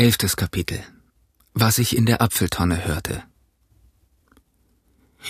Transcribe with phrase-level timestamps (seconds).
[0.00, 0.78] Elftes Kapitel.
[1.52, 3.22] Was ich in der Apfeltonne hörte.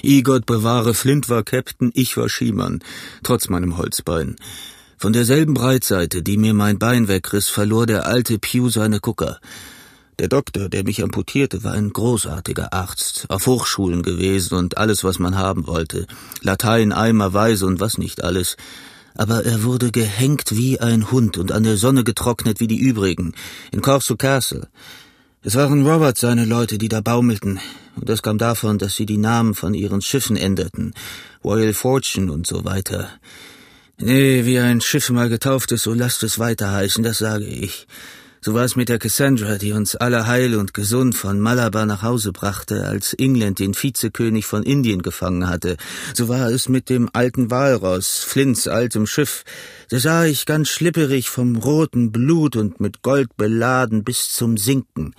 [0.04, 2.78] I Gott bewahre, Flint war Captain, ich war Schiemann,
[3.24, 4.36] trotz meinem Holzbein.
[4.96, 9.40] Von derselben Breitseite, die mir mein Bein wegriss, verlor der alte Pew seine Gucker.
[10.20, 15.18] Der Doktor, der mich amputierte, war ein großartiger Arzt, auf Hochschulen gewesen und alles, was
[15.18, 16.06] man haben wollte.
[16.42, 18.56] Latein, Eimer, Weise und was nicht alles.
[19.14, 23.34] Aber er wurde gehängt wie ein Hund und an der Sonne getrocknet wie die übrigen,
[23.72, 24.68] in Corso Castle.
[25.42, 27.60] Es waren Robert seine Leute, die da baumelten,
[27.96, 30.94] und das kam davon, dass sie die Namen von ihren Schiffen änderten,
[31.42, 33.08] Royal Fortune und so weiter.
[33.98, 37.86] Nee, wie ein Schiff mal getauft ist, so lasst es weiter heißen, das sage ich.
[38.42, 42.02] So war es mit der Cassandra, die uns alle heil und gesund von Malabar nach
[42.02, 45.76] Hause brachte, als England den Vizekönig von Indien gefangen hatte.
[46.14, 49.44] So war es mit dem alten Walross, Flints altem Schiff.
[49.90, 55.14] Da sah ich ganz schlipperig vom roten Blut und mit Gold beladen bis zum Sinken.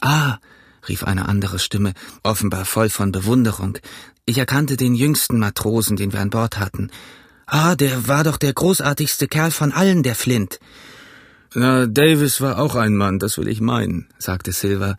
[0.00, 0.38] Ah,
[0.88, 3.78] rief eine andere Stimme, offenbar voll von Bewunderung.
[4.26, 6.92] Ich erkannte den jüngsten Matrosen, den wir an Bord hatten.
[7.46, 10.60] Ah, der war doch der großartigste Kerl von allen, der Flint.
[11.56, 14.96] Na, Davis war auch ein Mann, das will ich meinen, sagte Silver.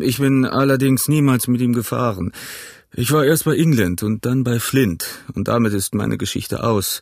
[0.00, 2.32] Ich bin allerdings niemals mit ihm gefahren.
[2.94, 7.00] Ich war erst bei England und dann bei Flint, und damit ist meine Geschichte aus.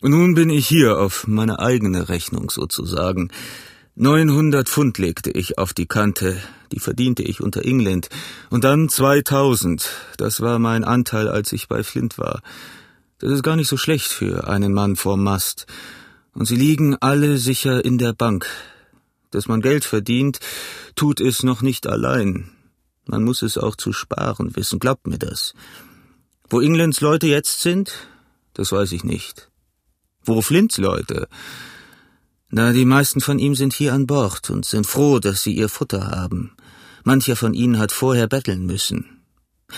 [0.00, 3.30] Und nun bin ich hier auf meine eigene Rechnung sozusagen.
[3.96, 6.38] 900 Pfund legte ich auf die Kante,
[6.72, 8.08] die verdiente ich unter England,
[8.48, 12.40] und dann 2000, das war mein Anteil, als ich bei Flint war.
[13.18, 15.66] Das ist gar nicht so schlecht für einen Mann vorm Mast
[16.34, 18.46] und sie liegen alle sicher in der Bank.
[19.30, 20.40] Dass man Geld verdient,
[20.94, 22.50] tut es noch nicht allein.
[23.06, 25.54] Man muss es auch zu sparen wissen, glaubt mir das.
[26.48, 27.92] Wo Englands Leute jetzt sind,
[28.54, 29.50] das weiß ich nicht.
[30.22, 31.28] Wo Flints Leute?
[32.50, 35.68] Na, die meisten von ihm sind hier an Bord und sind froh, dass sie ihr
[35.68, 36.52] Futter haben.
[37.02, 39.11] Mancher von ihnen hat vorher betteln müssen.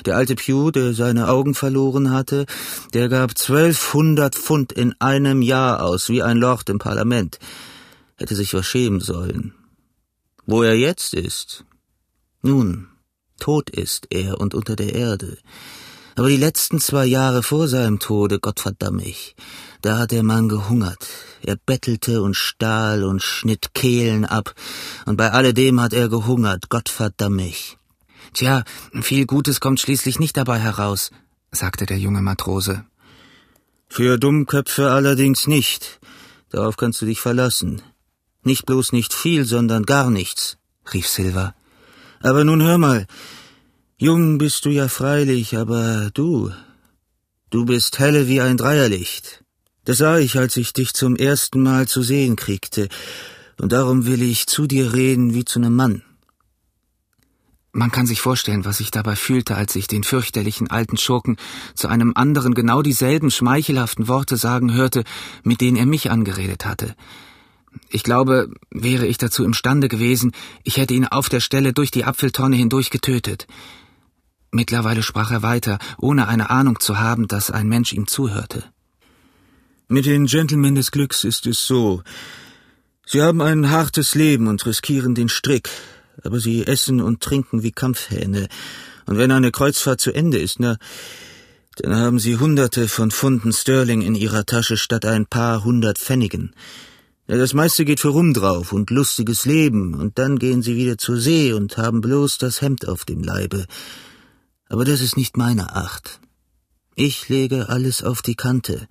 [0.05, 2.47] Der alte Pew, der seine Augen verloren hatte,
[2.93, 7.39] der gab zwölfhundert Pfund in einem Jahr aus, wie ein Lord im Parlament.
[8.17, 9.55] Hätte sich was schämen sollen.
[10.47, 11.65] Wo er jetzt ist?
[12.43, 12.89] Nun,
[13.41, 15.39] tot ist er und unter der Erde.
[16.17, 19.35] Aber die letzten zwei Jahre vor seinem Tode, Gott verdamm ich,
[19.83, 21.09] da hat der Mann gehungert.
[21.43, 24.55] Er bettelte und stahl und schnitt Kehlen ab,
[25.07, 27.79] und bei alledem hat er gehungert, Gott verdamm ich.
[28.35, 28.65] Tja,
[29.01, 31.13] viel Gutes kommt schließlich nicht dabei heraus,
[31.53, 32.85] sagte der junge Matrose.
[33.89, 36.01] Für Dummköpfe allerdings nicht.
[36.51, 37.81] Darauf kannst du dich verlassen.
[38.43, 40.59] Nicht bloß nicht viel, sondern gar nichts,
[40.93, 41.55] rief Silver.
[42.21, 43.07] Aber nun hör mal.
[43.99, 46.51] Jung bist du ja freilich, aber du,
[47.51, 49.45] du bist helle wie ein Dreierlicht.
[49.85, 52.89] Das sah ich, als ich dich zum ersten Mal zu sehen kriegte,
[53.61, 56.03] und darum will ich zu dir reden wie zu nem Mann.
[57.77, 61.39] Man kann sich vorstellen, was ich dabei fühlte, als ich den fürchterlichen alten Schurken
[61.75, 65.03] zu einem anderen genau dieselben schmeichelhaften Worte sagen hörte,
[65.43, 66.95] mit denen er mich angeredet hatte.
[67.89, 70.31] Ich glaube, wäre ich dazu imstande gewesen,
[70.63, 73.49] ich hätte ihn auf der Stelle durch die Apfeltonne hindurch getötet.
[74.53, 78.63] Mittlerweile sprach er weiter, ohne eine Ahnung zu haben, dass ein Mensch ihm zuhörte.
[79.89, 82.05] Mit den Gentlemen des Glücks ist es so.
[83.05, 85.69] Sie haben ein hartes Leben und riskieren den Strick,
[86.25, 88.49] aber sie essen und trinken wie Kampfhähne.
[89.07, 90.77] Und wenn eine Kreuzfahrt zu Ende ist, na,
[91.77, 96.55] dann haben sie Hunderte von Pfunden Sterling in ihrer Tasche statt ein paar hundert Pfennigen.
[97.27, 100.99] Ja, das meiste geht für Rum drauf und lustiges Leben, und dann gehen sie wieder
[100.99, 103.67] zur See und haben bloß das Hemd auf dem Leibe.
[104.69, 106.21] Aber das ist nicht meine Acht.
[106.95, 108.87] Ich lege alles auf die Kante.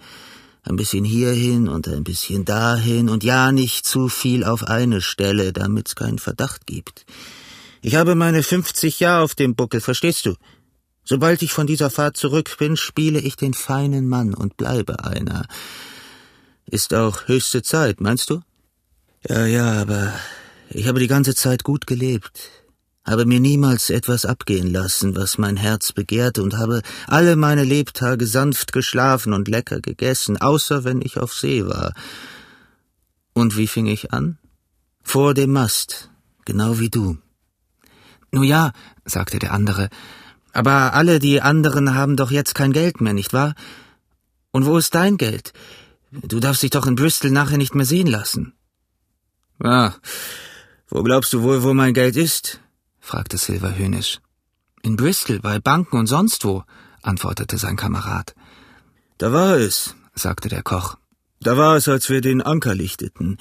[0.63, 5.51] Ein bisschen hierhin und ein bisschen dahin und ja nicht zu viel auf eine Stelle,
[5.51, 7.05] damit's keinen Verdacht gibt.
[7.81, 10.35] Ich habe meine fünfzig Jahre auf dem Buckel, verstehst du?
[11.03, 15.45] Sobald ich von dieser Fahrt zurück bin, spiele ich den feinen Mann und bleibe einer.
[16.65, 18.39] Ist auch höchste Zeit, meinst du?
[19.27, 20.13] Ja, ja, aber
[20.69, 22.62] ich habe die ganze Zeit gut gelebt
[23.05, 28.25] habe mir niemals etwas abgehen lassen, was mein Herz begehrte, und habe alle meine Lebtage
[28.25, 31.93] sanft geschlafen und lecker gegessen, außer wenn ich auf See war.
[33.33, 34.37] Und wie fing ich an?
[35.01, 36.09] Vor dem Mast,
[36.45, 37.17] genau wie du.
[38.31, 38.71] Nu ja,
[39.05, 39.89] sagte der andere,
[40.53, 43.55] aber alle die anderen haben doch jetzt kein Geld mehr, nicht wahr?
[44.51, 45.51] Und wo ist dein Geld?
[46.11, 48.53] Du darfst dich doch in Bristol nachher nicht mehr sehen lassen.
[49.59, 49.93] Ah,
[50.89, 52.59] wo glaubst du wohl, wo mein Geld ist?
[53.03, 54.19] Fragte Silver höhnisch.
[54.81, 56.63] In Bristol, bei Banken und sonst wo,
[57.01, 58.33] antwortete sein Kamerad.
[59.17, 60.95] Da war es, sagte der Koch.
[61.41, 63.37] Da war es, als wir den Anker lichteten.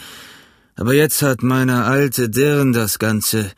[0.75, 3.53] Aber jetzt hat meine alte Dern das Ganze,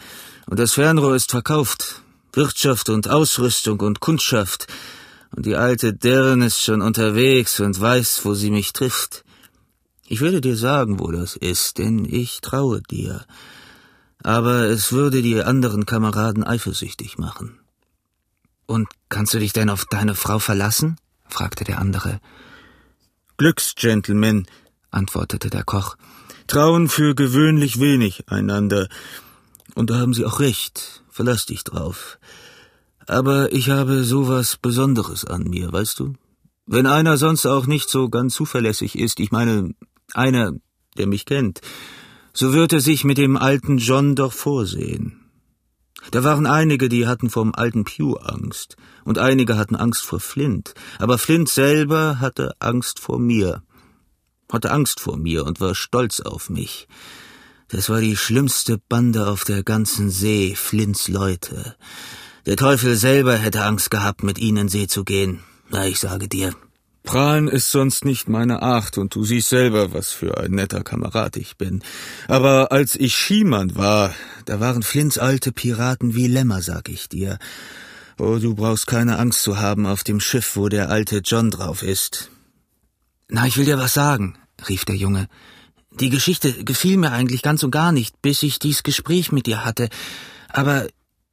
[0.46, 2.02] und das Fernrohr ist verkauft.
[2.34, 4.66] Wirtschaft und Ausrüstung und Kundschaft.
[5.34, 9.24] Und die alte Dern ist schon unterwegs und weiß, wo sie mich trifft.
[10.06, 13.24] Ich würde dir sagen, wo das ist, denn ich traue dir.
[14.24, 17.60] Aber es würde die anderen Kameraden eifersüchtig machen.
[18.66, 20.96] Und kannst du dich denn auf deine Frau verlassen?
[21.28, 22.20] fragte der andere.
[23.36, 24.46] Glücksgentlemen,
[24.90, 25.96] antwortete der Koch,
[26.46, 28.88] trauen für gewöhnlich wenig einander.
[29.74, 32.18] Und da haben sie auch recht, verlass dich drauf.
[33.06, 36.14] Aber ich habe sowas Besonderes an mir, weißt du?
[36.64, 39.74] Wenn einer sonst auch nicht so ganz zuverlässig ist, ich meine,
[40.14, 40.52] einer,
[40.96, 41.60] der mich kennt,
[42.34, 45.20] so wird er sich mit dem alten John doch vorsehen.
[46.10, 50.74] Da waren einige, die hatten vom alten Pew Angst, und einige hatten Angst vor Flint,
[50.98, 53.62] aber Flint selber hatte Angst vor mir,
[54.52, 56.88] hatte Angst vor mir und war stolz auf mich.
[57.68, 61.76] Das war die schlimmste Bande auf der ganzen See, Flints Leute.
[62.46, 65.40] Der Teufel selber hätte Angst gehabt, mit ihnen in See zu gehen.
[65.70, 66.54] Na, ich sage dir.
[67.04, 71.36] Prahlen ist sonst nicht meine Art, und du siehst selber, was für ein netter Kamerad
[71.36, 71.82] ich bin.
[72.28, 74.14] Aber als ich Schiemann war,
[74.46, 77.38] da waren Flints alte Piraten wie Lämmer, sag ich dir.
[78.18, 81.82] Oh, du brauchst keine Angst zu haben auf dem Schiff, wo der alte John drauf
[81.82, 82.30] ist.
[83.28, 85.28] Na, ich will dir was sagen, rief der Junge.
[86.00, 89.64] Die Geschichte gefiel mir eigentlich ganz und gar nicht, bis ich dies Gespräch mit dir
[89.64, 89.90] hatte.
[90.48, 90.86] Aber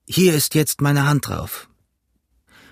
[0.06, 1.70] hier ist jetzt meine Hand drauf.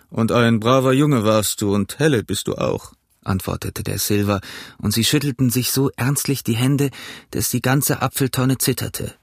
[0.10, 4.42] Und ein braver Junge warst du und helle bist du auch, antwortete der Silver,
[4.80, 6.90] und sie schüttelten sich so ernstlich die Hände,
[7.32, 9.14] dass die ganze Apfeltonne zitterte.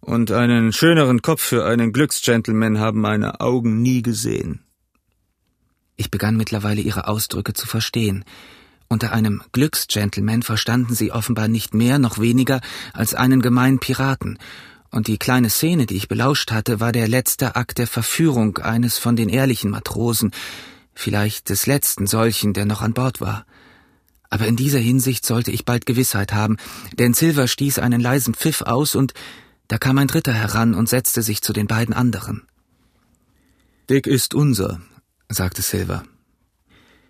[0.00, 4.60] Und einen schöneren Kopf für einen Glücksgentleman haben meine Augen nie gesehen.
[5.96, 8.24] Ich begann mittlerweile ihre Ausdrücke zu verstehen.
[8.88, 12.60] Unter einem Glücksgentleman verstanden sie offenbar nicht mehr noch weniger
[12.92, 14.38] als einen gemeinen Piraten,
[14.90, 18.98] und die kleine Szene, die ich belauscht hatte, war der letzte Akt der Verführung eines
[18.98, 20.30] von den ehrlichen Matrosen,
[20.94, 23.46] vielleicht des letzten solchen, der noch an Bord war.
[24.30, 26.56] Aber in dieser Hinsicht sollte ich bald Gewissheit haben,
[26.98, 29.14] denn Silver stieß einen leisen Pfiff aus und
[29.68, 32.46] da kam ein Dritter heran und setzte sich zu den beiden anderen.
[33.88, 34.80] Dick ist unser,
[35.28, 36.04] sagte Silver.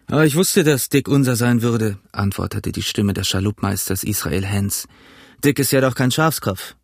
[0.09, 4.87] Ah, ich wusste, dass Dick unser sein würde, antwortete die Stimme des Schalupmeisters Israel Hens.
[5.43, 6.77] Dick ist ja doch kein Schafskopf.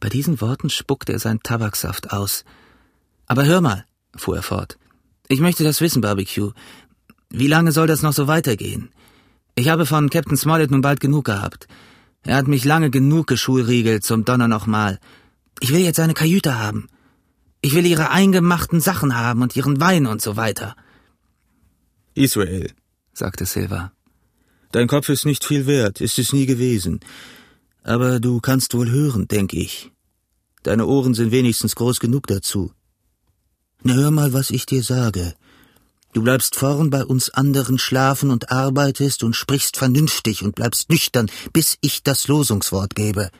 [0.00, 2.44] Bei diesen Worten spuckte er seinen Tabaksaft aus.
[3.26, 3.84] Aber hör mal,
[4.16, 4.78] fuhr er fort.
[5.28, 6.52] Ich möchte das wissen, Barbecue.
[7.30, 8.90] Wie lange soll das noch so weitergehen?
[9.54, 11.66] Ich habe von Captain Smollett nun bald genug gehabt.
[12.22, 14.98] Er hat mich lange genug geschulriegelt, zum Donner nochmal.
[15.60, 16.88] Ich will jetzt eine Kajüte haben.
[17.60, 20.76] Ich will ihre eingemachten Sachen haben und ihren Wein und so weiter.
[22.14, 22.70] Israel,
[23.12, 23.92] sagte Silva.
[24.70, 27.00] Dein Kopf ist nicht viel wert, ist es nie gewesen.
[27.82, 29.90] Aber du kannst wohl hören, denk ich.
[30.62, 32.72] Deine Ohren sind wenigstens groß genug dazu.
[33.82, 35.34] Na, hör mal, was ich dir sage.
[36.12, 41.30] Du bleibst vorn bei uns anderen schlafen und arbeitest und sprichst vernünftig und bleibst nüchtern,
[41.52, 43.30] bis ich das Losungswort gebe.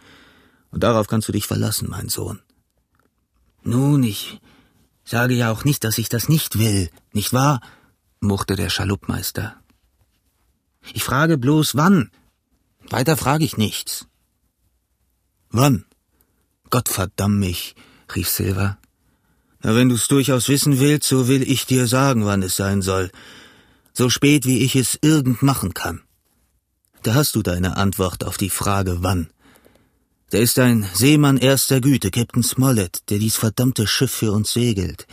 [0.71, 2.41] Und darauf kannst du dich verlassen, mein Sohn.
[3.63, 4.41] Nun, ich
[5.05, 7.61] sage ja auch nicht, dass ich das nicht will, nicht wahr?
[8.21, 9.57] murrte der Schaluppmeister.
[10.93, 12.11] Ich frage bloß wann.
[12.91, 14.08] Weiter frage ich nichts.
[15.51, 15.85] Wann?
[16.71, 17.75] Gott verdamm mich,
[18.15, 18.79] rief Silver.
[19.63, 23.11] Na, wenn du's durchaus wissen willst, so will ich dir sagen, wann es sein soll.
[23.93, 26.03] So spät, wie ich es irgend machen kann.
[27.03, 29.31] Da hast du deine Antwort auf die Frage, wann.
[30.31, 35.07] Da ist ein Seemann erster Güte, Captain Smollett, der dies verdammte Schiff für uns segelt.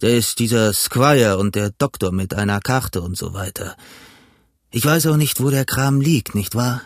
[0.00, 3.76] Da ist dieser Squire und der Doktor mit einer Karte und so weiter.
[4.70, 6.82] Ich weiß auch nicht, wo der Kram liegt, nicht wahr?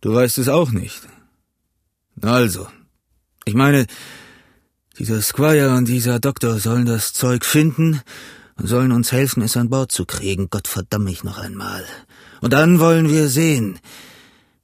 [0.00, 1.00] Du weißt es auch nicht.
[2.22, 2.66] Also,
[3.44, 3.86] ich meine,
[4.98, 8.00] dieser Squire und dieser Doktor sollen das Zeug finden
[8.56, 10.48] und sollen uns helfen, es an Bord zu kriegen.
[10.50, 11.84] Gott verdamm mich noch einmal.
[12.40, 13.78] Und dann wollen wir sehen.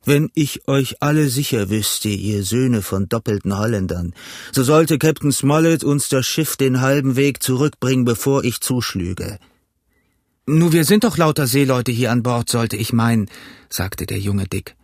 [0.05, 4.13] Wenn ich euch alle sicher wüsste, ihr Söhne von doppelten Holländern,
[4.53, 9.39] so sollte Captain Smollett uns das Schiff den halben Weg zurückbringen, bevor ich zuschlüge.
[10.47, 13.31] Nu, wir sind doch lauter Seeleute hier an Bord, sollte ich meinen,
[13.71, 14.77] sagte der junge Dick.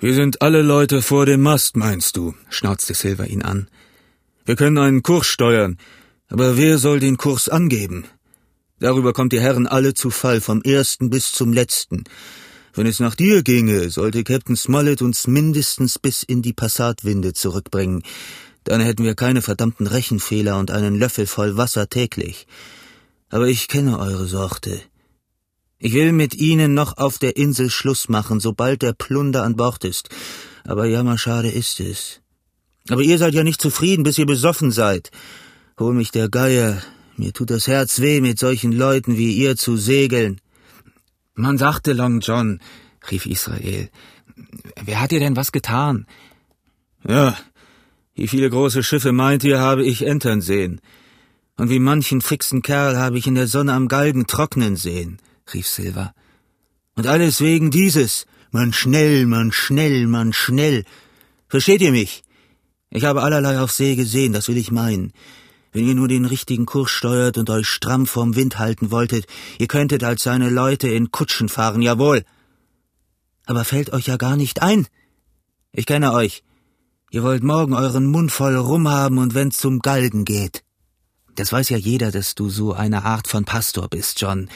[0.00, 2.32] Wir sind alle Leute vor dem Mast, meinst du?
[2.50, 3.68] schnauzte Silver ihn an.
[4.44, 5.76] Wir können einen Kurs steuern,
[6.28, 8.04] aber wer soll den Kurs angeben?
[8.78, 12.04] Darüber kommt die Herren alle zu Fall, vom ersten bis zum letzten.
[12.74, 18.04] Wenn es nach dir ginge, sollte Captain Smollett uns mindestens bis in die Passatwinde zurückbringen.
[18.62, 22.46] Dann hätten wir keine verdammten Rechenfehler und einen Löffel voll Wasser täglich.
[23.30, 24.80] Aber ich kenne eure Sorte.
[25.80, 29.84] Ich will mit Ihnen noch auf der Insel Schluss machen, sobald der Plunder an Bord
[29.84, 30.08] ist.
[30.64, 32.20] Aber jammerschade ist es.
[32.88, 35.10] Aber ihr seid ja nicht zufrieden, bis ihr besoffen seid.
[35.78, 36.82] Hol mich der Geier.
[37.16, 40.40] Mir tut das Herz weh, mit solchen Leuten wie ihr zu segeln.
[41.34, 42.60] Man sagte Long John,
[43.10, 43.88] rief Israel.
[44.84, 46.06] Wer hat dir denn was getan?
[47.06, 47.36] Ja,
[48.14, 50.80] wie viele große Schiffe meint ihr, habe ich entern sehen.
[51.56, 55.18] Und wie manchen fixen Kerl habe ich in der Sonne am Galgen trocknen sehen,
[55.54, 56.14] rief Silver.
[56.94, 58.26] Und alles wegen dieses.
[58.50, 60.84] Man schnell, man schnell, man schnell.
[61.48, 62.22] Versteht ihr mich?
[62.90, 65.12] Ich habe allerlei auf See gesehen, das will ich meinen.
[65.72, 69.26] Wenn ihr nur den richtigen Kurs steuert und euch stramm vorm Wind halten wolltet,
[69.58, 72.24] ihr könntet als seine Leute in Kutschen fahren, jawohl.
[73.44, 74.86] Aber fällt euch ja gar nicht ein.
[75.72, 76.42] Ich kenne euch.
[77.10, 80.64] Ihr wollt morgen euren Mund voll Rum haben und wenn's zum Galgen geht.
[81.34, 84.48] Das weiß ja jeder, dass du so eine Art von Pastor bist, John.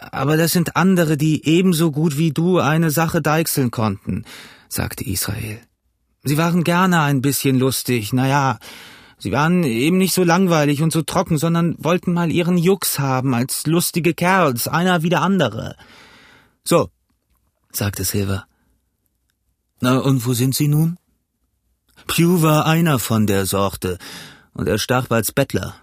[0.00, 4.24] Aber das sind andere, die ebenso gut wie du eine Sache deichseln konnten,
[4.68, 5.60] sagte Israel.
[6.24, 8.58] Sie waren gerne ein bisschen lustig, na ja,
[9.18, 13.34] sie waren eben nicht so langweilig und so trocken, sondern wollten mal ihren Jux haben
[13.34, 15.76] als lustige Kerls, einer wie der andere.
[16.64, 16.90] So,
[17.72, 18.46] sagte Silver.
[19.80, 20.96] Na, und wo sind sie nun?
[22.06, 23.98] Pew war einer von der Sorte,
[24.54, 25.74] und er starb als Bettler.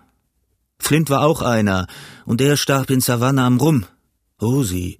[0.79, 1.87] Flint war auch einer,
[2.25, 3.85] und er starb in Savannah am Rum.
[4.39, 4.97] Oh, sie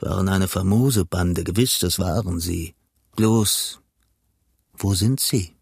[0.00, 2.74] waren eine famose Bande, gewiss, das waren sie.
[3.16, 3.80] Bloß,
[4.76, 5.52] wo sind Sie?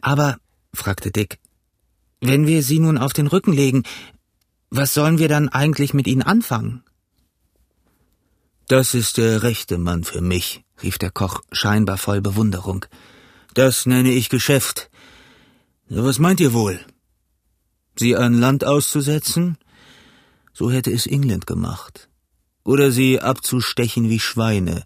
[0.00, 0.38] Aber,
[0.72, 1.38] fragte Dick,
[2.20, 3.82] wenn wir sie nun auf den Rücken legen,
[4.70, 6.84] was sollen wir dann eigentlich mit ihnen anfangen?
[8.68, 12.86] Das ist der rechte Mann für mich, rief der Koch scheinbar voll Bewunderung.
[13.54, 14.90] Das nenne ich Geschäft.
[15.88, 16.78] Was meint ihr wohl?
[17.98, 19.58] Sie an Land auszusetzen?
[20.52, 22.08] So hätte es England gemacht.
[22.64, 24.84] Oder sie abzustechen wie Schweine,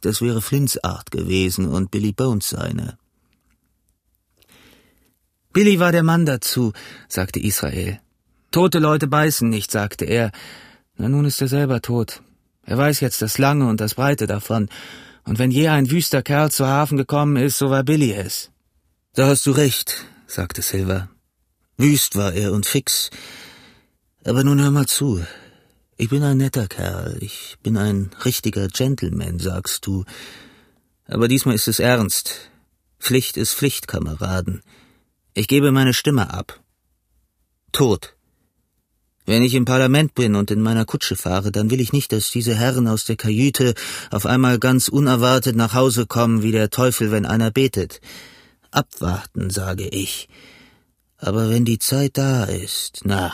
[0.00, 2.98] das wäre Flints Art gewesen und Billy Bones seine.
[5.52, 6.72] Billy war der Mann dazu,
[7.08, 7.98] sagte Israel.
[8.50, 10.30] Tote Leute beißen nicht, sagte er.
[10.96, 12.22] Na nun ist er selber tot.
[12.62, 14.68] Er weiß jetzt das Lange und das Breite davon.
[15.24, 18.50] Und wenn je ein wüster Kerl zu Hafen gekommen ist, so war Billy es.
[19.14, 21.08] Da hast du recht, sagte Silver.
[21.78, 23.10] Wüst war er und fix.
[24.26, 25.24] Aber nun hör mal zu.
[25.96, 30.04] Ich bin ein netter Kerl, ich bin ein richtiger Gentleman, sagst du.
[31.06, 32.50] Aber diesmal ist es ernst.
[32.98, 34.62] Pflicht ist Pflicht, Kameraden.
[35.32, 36.60] Ich gebe meine Stimme ab.
[37.70, 38.16] Tod.
[39.26, 42.32] Wenn ich im Parlament bin und in meiner Kutsche fahre, dann will ich nicht, dass
[42.32, 43.74] diese Herren aus der Kajüte
[44.10, 48.00] auf einmal ganz unerwartet nach Hause kommen wie der Teufel, wenn einer betet.
[48.72, 50.28] Abwarten, sage ich.
[51.16, 53.32] Aber wenn die Zeit da ist, na,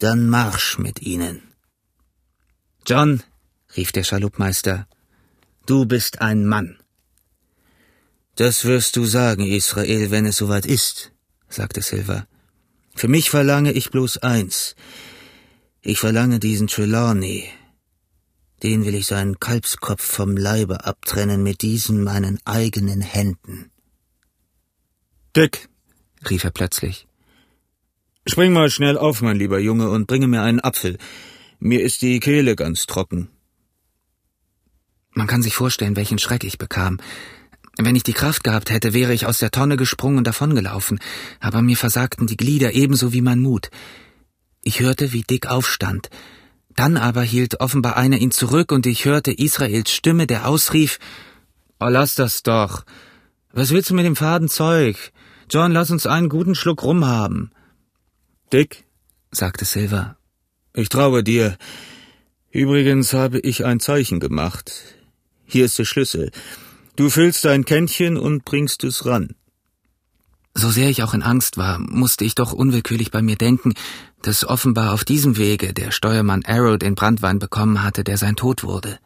[0.00, 1.42] dann Marsch mit ihnen.
[2.86, 3.22] John,
[3.76, 4.88] rief der Schaluppmeister,
[5.66, 6.78] du bist ein Mann.
[8.36, 11.12] Das wirst du sagen, Israel, wenn es soweit ist,
[11.48, 12.26] sagte Silver.
[12.94, 14.74] Für mich verlange ich bloß eins.
[15.82, 17.48] Ich verlange diesen Trelawney.
[18.62, 23.70] Den will ich seinen Kalbskopf vom Leibe abtrennen mit diesen meinen eigenen Händen.
[25.36, 25.68] Dick,
[26.28, 27.06] rief er plötzlich,
[28.28, 30.98] Spring mal schnell auf, mein lieber Junge, und bringe mir einen Apfel.
[31.58, 33.28] Mir ist die Kehle ganz trocken.
[35.12, 36.98] Man kann sich vorstellen, welchen Schreck ich bekam.
[37.78, 41.00] Wenn ich die Kraft gehabt hätte, wäre ich aus der Tonne gesprungen und davongelaufen,
[41.40, 43.70] aber mir versagten die Glieder ebenso wie mein Mut.
[44.62, 46.10] Ich hörte, wie Dick aufstand.
[46.76, 50.98] Dann aber hielt offenbar einer ihn zurück und ich hörte Israels Stimme, der ausrief,
[51.78, 52.84] Oh, lass das doch.
[53.52, 55.12] Was willst du mit dem faden Zeug?
[55.48, 57.50] John, lass uns einen guten Schluck rum haben.
[58.52, 58.84] Dick,
[59.30, 60.16] sagte Silver,
[60.74, 61.56] ich traue dir.
[62.50, 64.72] Übrigens habe ich ein Zeichen gemacht.
[65.44, 66.32] Hier ist der Schlüssel.
[66.96, 69.36] Du füllst dein Kännchen und bringst es ran.
[70.52, 73.74] So sehr ich auch in Angst war, musste ich doch unwillkürlich bei mir denken,
[74.22, 78.64] dass offenbar auf diesem Wege der Steuermann Arrow den Brandwein bekommen hatte, der sein Tod
[78.64, 78.98] wurde.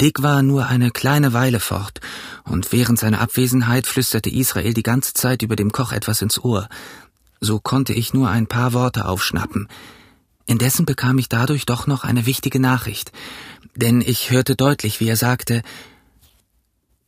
[0.00, 2.00] Dick war nur eine kleine Weile fort,
[2.44, 6.68] und während seiner Abwesenheit flüsterte Israel die ganze Zeit über dem Koch etwas ins Ohr,
[7.44, 9.68] so konnte ich nur ein paar Worte aufschnappen.
[10.46, 13.12] Indessen bekam ich dadurch doch noch eine wichtige Nachricht,
[13.76, 15.62] denn ich hörte deutlich, wie er sagte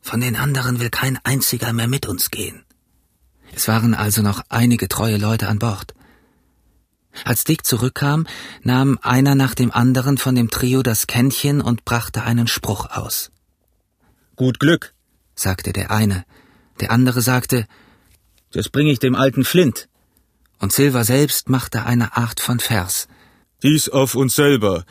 [0.01, 2.63] Von den anderen will kein einziger mehr mit uns gehen.
[3.53, 5.93] Es waren also noch einige treue Leute an Bord.
[7.23, 8.27] Als Dick zurückkam,
[8.61, 13.31] nahm einer nach dem anderen von dem Trio das Kännchen und brachte einen Spruch aus.
[14.35, 14.93] Gut Glück,
[15.33, 16.25] sagte der eine.
[16.79, 17.65] Der andere sagte,
[18.51, 19.89] das bringe ich dem alten Flint
[20.59, 23.07] und Silver selbst machte eine Art von Vers.
[23.63, 24.85] Dies auf uns selber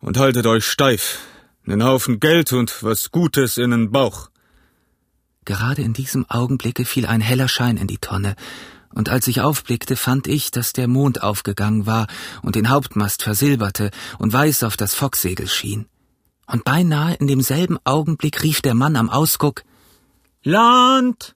[0.00, 1.18] und haltet euch steif.
[1.64, 4.30] Nen Haufen Geld und was Gutes in den Bauch.
[5.44, 8.36] Gerade in diesem Augenblicke fiel ein heller Schein in die Tonne,
[8.94, 12.06] und als ich aufblickte, fand ich, dass der Mond aufgegangen war
[12.42, 15.86] und den Hauptmast versilberte und weiß auf das Focksegel schien.
[16.46, 19.64] Und beinahe in demselben Augenblick rief der Mann am Ausguck
[20.44, 21.34] Land.